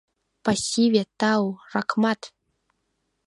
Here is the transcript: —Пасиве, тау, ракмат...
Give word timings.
—Пасиве, 0.43 1.03
тау, 1.19 1.45
ракмат... 1.73 2.21